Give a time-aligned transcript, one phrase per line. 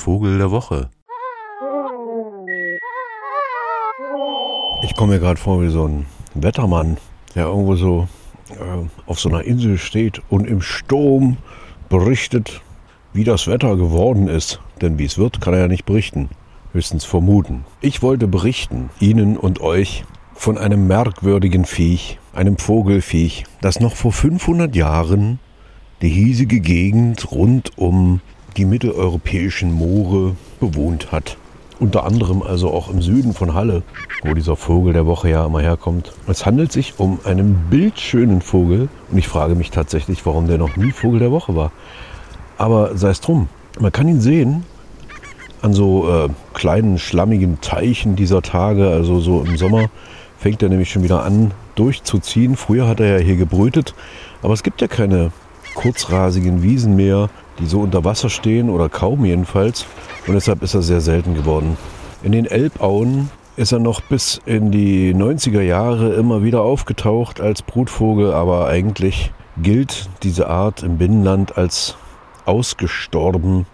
[0.00, 0.88] Vogel der Woche.
[4.82, 6.96] Ich komme mir gerade vor wie so ein Wettermann,
[7.34, 8.08] der irgendwo so
[8.48, 11.36] äh, auf so einer Insel steht und im Sturm
[11.90, 12.62] berichtet,
[13.12, 14.60] wie das Wetter geworden ist.
[14.80, 16.30] Denn wie es wird, kann er ja nicht berichten,
[16.72, 17.66] höchstens vermuten.
[17.82, 24.12] Ich wollte berichten, Ihnen und euch, von einem merkwürdigen Viech, einem Vogelviech, das noch vor
[24.12, 25.38] 500 Jahren
[26.00, 28.22] die hiesige Gegend rund um
[28.56, 31.36] die mitteleuropäischen Moore bewohnt hat.
[31.78, 33.82] Unter anderem also auch im Süden von Halle,
[34.22, 36.12] wo dieser Vogel der Woche ja immer herkommt.
[36.26, 40.76] Es handelt sich um einen bildschönen Vogel und ich frage mich tatsächlich, warum der noch
[40.76, 41.72] nie Vogel der Woche war.
[42.58, 44.64] Aber sei es drum, man kann ihn sehen
[45.62, 49.88] an so äh, kleinen schlammigen Teichen dieser Tage, also so im Sommer
[50.38, 52.56] fängt er nämlich schon wieder an durchzuziehen.
[52.56, 53.94] Früher hat er ja hier gebrütet,
[54.42, 55.32] aber es gibt ja keine
[55.74, 59.86] kurzrasigen Wiesen mehr, die so unter Wasser stehen oder kaum jedenfalls.
[60.26, 61.76] Und deshalb ist er sehr selten geworden.
[62.22, 67.62] In den Elbauen ist er noch bis in die 90er Jahre immer wieder aufgetaucht als
[67.62, 71.96] Brutvogel, aber eigentlich gilt diese Art im Binnenland als
[72.46, 73.66] ausgestorben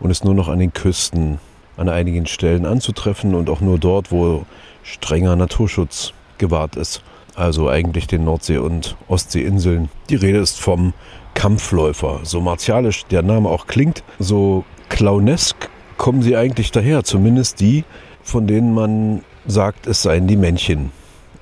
[0.00, 1.38] und ist nur noch an den Küsten
[1.76, 4.44] an einigen Stellen anzutreffen und auch nur dort, wo
[4.82, 7.02] strenger Naturschutz gewahrt ist.
[7.34, 9.90] Also eigentlich den Nordsee- und Ostseeinseln.
[10.10, 10.92] Die Rede ist vom
[11.38, 12.18] Kampfläufer.
[12.24, 17.04] So martialisch der Name auch klingt, so clownesk kommen sie eigentlich daher.
[17.04, 17.84] Zumindest die,
[18.24, 20.90] von denen man sagt, es seien die Männchen.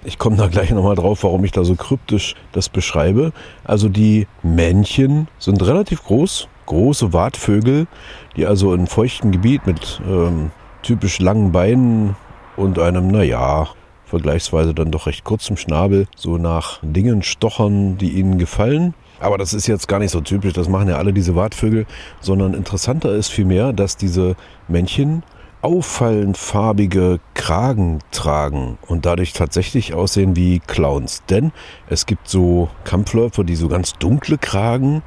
[0.05, 3.33] Ich komme da gleich nochmal drauf, warum ich da so kryptisch das beschreibe.
[3.65, 7.87] Also die Männchen sind relativ groß, große Wartvögel,
[8.37, 10.51] die also in feuchtem Gebiet mit ähm,
[10.83, 12.17] typisch langen Beinen
[12.59, 13.69] und einem, naja,
[14.05, 18.93] vergleichsweise dann doch recht kurzem Schnabel so nach Dingen stochern, die ihnen gefallen.
[19.19, 21.87] Aber das ist jetzt gar nicht so typisch, das machen ja alle diese Wartvögel,
[22.21, 24.37] sondern interessanter ist vielmehr, dass diese
[24.69, 25.23] Männchen
[25.63, 31.23] auffallend farbige Kragen tragen und dadurch tatsächlich aussehen wie Clowns.
[31.29, 31.53] Denn
[31.89, 35.03] es gibt so Kampfläufer, die so ganz dunkle Kragen,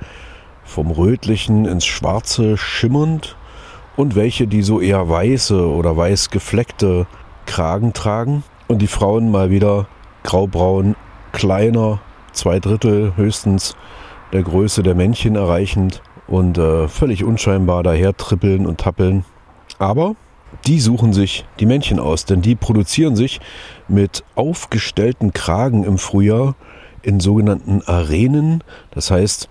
[0.63, 3.35] vom rötlichen ins schwarze schimmernd
[3.95, 7.07] und welche, die so eher weiße oder weiß gefleckte
[7.45, 9.87] Kragen tragen und die Frauen mal wieder
[10.23, 10.95] graubraun,
[11.31, 11.99] kleiner,
[12.31, 13.75] zwei Drittel höchstens
[14.33, 19.25] der Größe der Männchen erreichend und äh, völlig unscheinbar daher trippeln und tappeln.
[19.79, 20.15] Aber
[20.65, 23.39] die suchen sich die Männchen aus, denn die produzieren sich
[23.87, 26.55] mit aufgestellten Kragen im Frühjahr
[27.01, 28.63] in sogenannten Arenen.
[28.91, 29.49] Das heißt,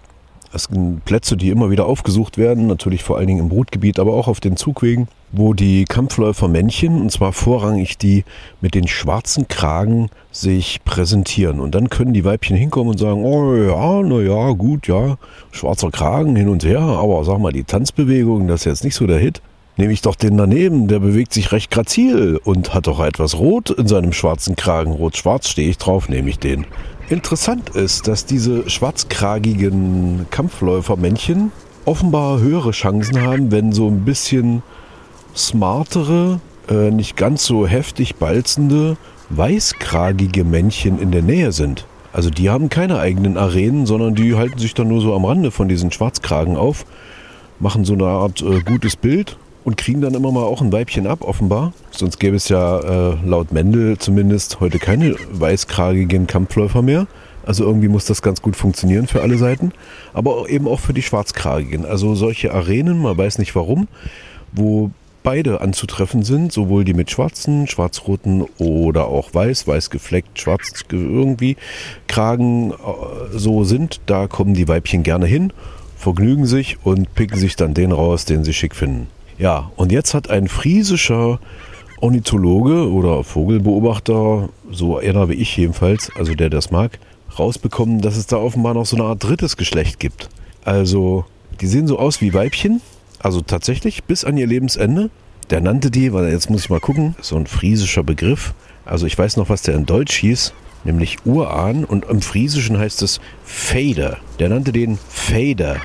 [0.53, 4.15] es sind Plätze, die immer wieder aufgesucht werden, natürlich vor allen Dingen im Brutgebiet, aber
[4.15, 8.25] auch auf den Zugwegen, wo die Kampfläufermännchen, und zwar vorrangig die
[8.61, 11.61] mit den schwarzen Kragen, sich präsentieren.
[11.61, 15.19] Und dann können die Weibchen hinkommen und sagen, oh ja, na ja, gut, ja,
[15.51, 19.07] schwarzer Kragen hin und her, aber sag mal, die Tanzbewegung, das ist jetzt nicht so
[19.07, 19.43] der Hit.
[19.77, 23.71] Nehme ich doch den daneben, der bewegt sich recht grazil und hat doch etwas Rot
[23.71, 24.91] in seinem schwarzen Kragen.
[24.91, 26.67] Rot-Schwarz stehe ich drauf, nehme ich den.
[27.11, 31.53] Interessant ist, dass diese schwarzkragigen Kampfläufermännchen
[31.87, 34.63] offenbar höhere Chancen haben, wenn so ein bisschen
[35.35, 38.99] smartere, äh, nicht ganz so heftig balzende,
[39.31, 41.87] weißkragige Männchen in der Nähe sind.
[42.13, 45.51] Also die haben keine eigenen Arenen, sondern die halten sich dann nur so am Rande
[45.51, 46.85] von diesen Schwarzkragen auf,
[47.59, 51.07] machen so eine Art äh, gutes Bild und kriegen dann immer mal auch ein Weibchen
[51.07, 51.73] ab, offenbar.
[51.91, 57.07] Sonst gäbe es ja äh, laut Mendel zumindest heute keine weißkragigen Kampfläufer mehr.
[57.45, 59.73] Also irgendwie muss das ganz gut funktionieren für alle Seiten.
[60.13, 61.87] Aber eben auch für die schwarzkragigen.
[61.87, 63.89] Also solche Arenen, man weiß nicht warum,
[64.53, 64.91] wo
[65.23, 71.57] beide anzutreffen sind, sowohl die mit schwarzen, schwarz-roten oder auch weiß, weiß gefleckt, schwarz irgendwie
[72.07, 72.75] Kragen äh,
[73.33, 75.53] so sind, da kommen die Weibchen gerne hin,
[75.97, 79.09] vergnügen sich und picken sich dann den raus, den sie schick finden.
[79.39, 81.39] Ja, und jetzt hat ein friesischer
[82.01, 86.99] Ornithologe oder Vogelbeobachter, so einer wie ich jedenfalls, also der das mag,
[87.39, 90.29] rausbekommen, dass es da offenbar noch so eine Art drittes Geschlecht gibt.
[90.65, 91.25] Also,
[91.61, 92.81] die sehen so aus wie Weibchen,
[93.21, 95.11] also tatsächlich bis an ihr Lebensende.
[95.51, 98.55] Der nannte die, weil jetzt muss ich mal gucken, so ein friesischer Begriff.
[98.85, 100.53] Also ich weiß noch, was der in Deutsch hieß,
[100.85, 104.19] nämlich Urahn und im Friesischen heißt es Fader.
[104.39, 105.77] Der nannte den Fader.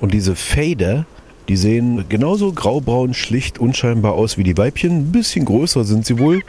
[0.00, 1.04] Und diese Fader
[1.50, 4.98] die sehen genauso graubraun, schlicht, unscheinbar aus wie die Weibchen.
[4.98, 6.42] Ein bisschen größer sind sie wohl.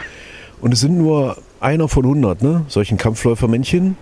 [0.62, 2.66] Und es sind nur einer von 100, ne?
[2.68, 3.98] Solchen Kampfläufermännchen.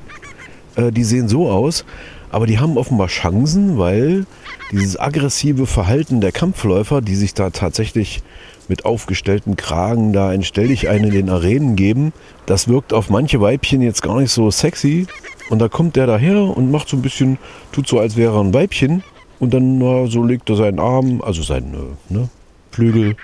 [0.75, 1.85] Äh, die sehen so aus.
[2.31, 4.25] Aber die haben offenbar Chancen, weil
[4.73, 8.21] dieses aggressive Verhalten der Kampfläufer, die sich da tatsächlich
[8.67, 12.11] mit aufgestellten Kragen da ein Stell dich ein in den Arenen geben,
[12.45, 15.07] das wirkt auf manche Weibchen jetzt gar nicht so sexy.
[15.49, 17.37] Und da kommt der daher und macht so ein bisschen,
[17.71, 19.01] tut so, als wäre er ein Weibchen
[19.39, 22.29] und dann na, so legt er seinen Arm, also seinen äh, ne,
[22.71, 23.15] Flügel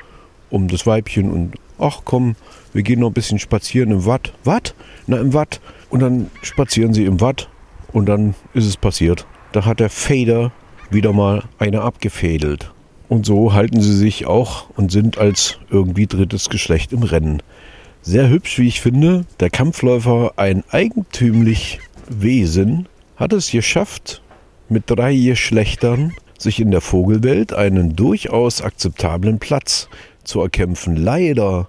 [0.50, 2.36] um das Weibchen und ach komm,
[2.74, 4.34] wir gehen noch ein bisschen spazieren im Watt.
[4.44, 4.76] Watt?
[5.08, 5.62] Na, im Watt.
[5.90, 7.50] Und dann spazieren sie im Watt
[7.92, 9.26] und dann ist es passiert.
[9.52, 10.52] Da hat der Fader
[10.90, 12.72] wieder mal eine abgefädelt.
[13.08, 17.42] Und so halten sie sich auch und sind als irgendwie drittes Geschlecht im Rennen.
[18.02, 19.26] Sehr hübsch, wie ich finde.
[19.40, 21.80] Der Kampfläufer, ein eigentümlich
[22.10, 24.22] Wesen, hat es geschafft,
[24.70, 29.90] mit drei Geschlechtern sich in der Vogelwelt einen durchaus akzeptablen Platz
[30.24, 30.96] zu erkämpfen.
[30.96, 31.68] Leider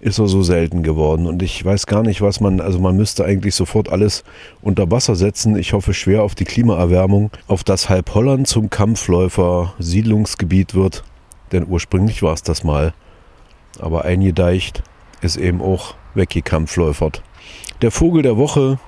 [0.00, 3.24] ist er so selten geworden und ich weiß gar nicht, was man, also man müsste
[3.24, 4.24] eigentlich sofort alles
[4.62, 5.56] unter Wasser setzen.
[5.56, 11.02] Ich hoffe schwer auf die Klimaerwärmung, auf das halb Holland zum Kampfläufer Siedlungsgebiet wird,
[11.52, 12.92] denn ursprünglich war es das mal.
[13.78, 14.82] Aber eingedeicht
[15.22, 17.22] ist eben auch weggekampfläufert.
[17.82, 18.78] Der Vogel der Woche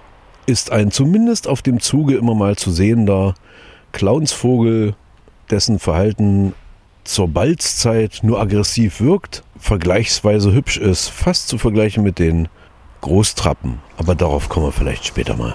[0.49, 3.35] ist ein zumindest auf dem Zuge immer mal zu sehender
[3.93, 4.95] Clownsvogel,
[5.50, 6.55] dessen Verhalten
[7.05, 12.49] zur Balzzeit nur aggressiv wirkt, vergleichsweise hübsch ist, fast zu vergleichen mit den
[13.03, 13.79] Großtrappen.
[13.99, 15.55] Aber darauf kommen wir vielleicht später mal.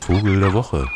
[0.00, 0.86] Vogel der Woche.